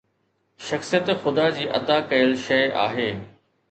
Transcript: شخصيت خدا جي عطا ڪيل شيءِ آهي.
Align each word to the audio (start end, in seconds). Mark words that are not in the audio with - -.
شخصيت 0.69 1.11
خدا 1.25 1.45
جي 1.59 1.69
عطا 1.79 2.01
ڪيل 2.11 2.37
شيءِ 2.49 2.77
آهي. 2.89 3.11